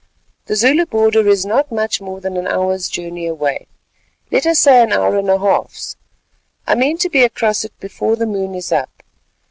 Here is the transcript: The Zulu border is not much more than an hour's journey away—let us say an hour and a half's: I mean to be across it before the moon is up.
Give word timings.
The 0.47 0.55
Zulu 0.55 0.87
border 0.87 1.27
is 1.27 1.45
not 1.45 1.71
much 1.71 2.01
more 2.01 2.19
than 2.19 2.35
an 2.35 2.47
hour's 2.47 2.89
journey 2.89 3.27
away—let 3.27 4.47
us 4.47 4.57
say 4.57 4.81
an 4.81 4.91
hour 4.91 5.15
and 5.15 5.29
a 5.29 5.37
half's: 5.37 5.95
I 6.65 6.73
mean 6.73 6.97
to 6.97 7.09
be 7.11 7.21
across 7.23 7.63
it 7.63 7.79
before 7.79 8.15
the 8.15 8.25
moon 8.25 8.55
is 8.55 8.71
up. 8.71 9.03